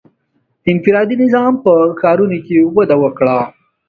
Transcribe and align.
•انفرادي 0.71 1.15
نظام 1.23 1.53
په 1.63 1.73
ښارونو 1.99 2.37
کې 2.45 2.57
وده 2.75 2.95
وکړه. 3.03 3.37